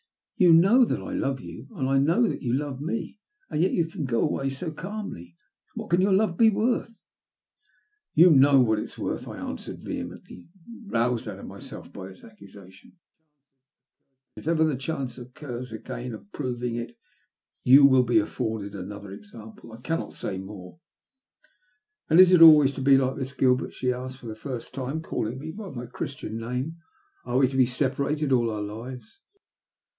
[0.37, 3.19] *' You know that I love you, and I know that you love me—
[3.51, 5.37] and yet you can go away so calmly.
[5.77, 7.03] YiThat can your love be worth?"
[8.15, 10.47] You know what it is worth," I answered vehe mently,
[10.87, 12.93] roused out of myself by this accusation.
[13.65, 16.97] *' And it ever the chance occurs again of proving it
[17.63, 19.71] you will be a£Ebrded another example.
[19.71, 22.07] I cannot say more." ■A >^^ 2S0 THE LUST OF HATB.
[22.07, 25.03] ''And 18 it always to be like this, Gilbert/' sha asked, for the first time
[25.03, 26.77] calling me by my Chiistian name.
[27.27, 29.19] ''Are we to be separated all our lives?"